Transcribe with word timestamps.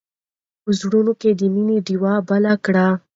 په 0.63 0.69
زړونو 0.79 1.13
کې 1.21 1.29
د 1.39 1.41
مینې 1.53 1.77
ډېوې 1.87 2.15
بلې 2.27 2.53
کړئ. 2.65 2.89